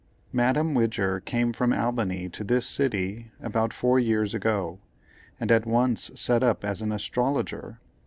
Madame 0.33 0.73
Widger 0.73 1.19
came 1.19 1.53
from 1.53 1.71
Albany 1.71 2.27
to 2.27 2.43
this 2.43 2.65
city 2.65 3.29
about 3.39 3.71
four 3.71 3.99
years 3.99 4.33
ago, 4.33 4.79
and 5.39 5.51
at 5.51 5.67
once 5.67 6.09
set 6.15 6.41
up 6.41 6.65
as 6.65 6.81
an 6.81 6.91
"Astrologer." 6.91 7.79